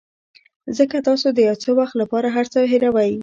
ځکه 0.77 0.95
تاسو 1.07 1.27
د 1.33 1.37
یو 1.47 1.55
څه 1.63 1.69
وخت 1.79 1.93
لپاره 2.01 2.27
هر 2.35 2.45
څه 2.53 2.59
هیروئ. 2.71 3.11